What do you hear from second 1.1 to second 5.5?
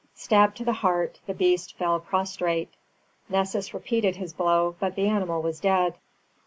the beast fell prostrate. Nessus repeated his blow, but the animal